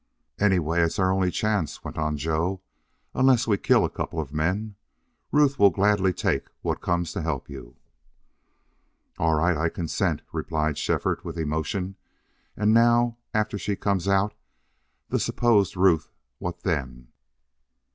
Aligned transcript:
"Anyway, 0.39 0.81
it's 0.81 0.97
our 0.97 1.11
only 1.11 1.29
chance," 1.29 1.83
went 1.83 1.95
on 1.95 2.17
Joe, 2.17 2.59
"unless 3.13 3.45
we 3.45 3.55
kill 3.59 3.85
a 3.85 3.89
couple 3.91 4.19
of 4.19 4.33
men. 4.33 4.73
Ruth 5.31 5.59
will 5.59 5.69
gladly 5.69 6.11
take 6.11 6.47
what 6.63 6.81
comes 6.81 7.13
to 7.13 7.21
help 7.21 7.47
you." 7.51 7.75
"All 9.19 9.35
right; 9.35 9.55
I 9.55 9.69
consent," 9.69 10.23
replied 10.33 10.79
Shefford, 10.79 11.23
with 11.23 11.37
emotion. 11.37 11.97
"And 12.57 12.73
now 12.73 13.17
after 13.31 13.59
she 13.59 13.75
comes 13.75 14.07
out 14.07 14.33
the 15.09 15.19
supposed 15.19 15.77
Ruth 15.77 16.09
what 16.39 16.63
then?" 16.63 17.09